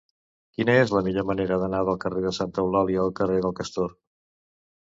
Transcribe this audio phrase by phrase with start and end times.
[0.55, 3.95] Quina és la millor manera d'anar del carrer de Santa Eulàlia al carrer del Castor?